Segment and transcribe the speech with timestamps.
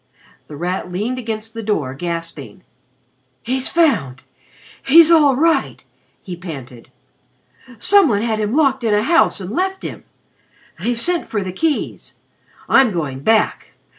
[0.47, 2.63] The Rat leaned against the door gasping.
[3.43, 4.23] "He's found!
[4.83, 5.83] He's all right!"
[6.23, 6.89] he panted.
[7.77, 10.03] "Some one had locked him in a house and left him.
[10.79, 12.15] They've sent for the keys.
[12.67, 13.73] I'm going back.